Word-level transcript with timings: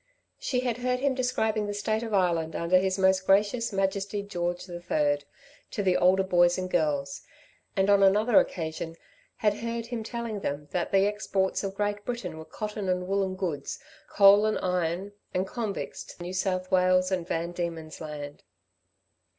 She 0.39 0.61
had 0.61 0.77
heard 0.77 0.99
him 0.99 1.13
describing 1.13 1.67
the 1.67 1.75
state 1.75 2.01
of 2.01 2.11
Ireland 2.11 2.55
under 2.55 2.79
His 2.79 2.97
Most 2.97 3.23
Gracious 3.27 3.71
Majesty 3.71 4.23
George 4.23 4.67
III. 4.67 5.19
to 5.69 5.83
the 5.83 5.95
older 5.95 6.23
boys 6.23 6.57
and 6.57 6.71
girls, 6.71 7.21
and 7.77 7.87
on 7.87 8.01
another 8.01 8.39
occasion 8.39 8.95
had 9.35 9.53
heard 9.57 9.85
him 9.85 10.01
telling 10.01 10.39
them 10.39 10.67
that 10.71 10.91
the 10.91 11.05
exports 11.05 11.63
of 11.63 11.75
Great 11.75 12.03
Britain 12.03 12.39
were 12.39 12.45
cotton 12.45 12.89
and 12.89 13.07
woollen 13.07 13.35
goods, 13.35 13.77
coal 14.09 14.47
and 14.47 14.57
iron, 14.57 15.11
and 15.35 15.45
convicts 15.45 16.03
to 16.05 16.23
New 16.23 16.33
South 16.33 16.71
Wales 16.71 17.11
and 17.11 17.27
Van 17.27 17.51
Diemen's 17.51 18.01
Land. 18.01 18.41